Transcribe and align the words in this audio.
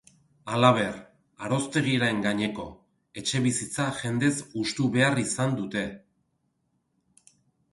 Halaber, 0.51 0.95
aroztegiaren 1.47 2.23
gaineko 2.23 2.65
etxebizitza 3.23 3.85
jendez 3.99 4.33
hustu 4.61 4.89
behar 4.97 5.23
izan 5.25 5.55
dute. 5.61 5.85